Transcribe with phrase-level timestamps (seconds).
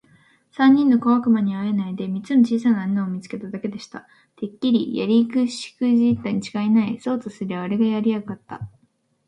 [0.49, 4.07] 三人の小悪魔にはあえないで、三つの小さな穴を見つけただけでした。
[4.35, 6.99] 「てっきりやりしくじったにちがいない。
[6.99, 8.67] そうとすりゃおれがやりゃよかった。」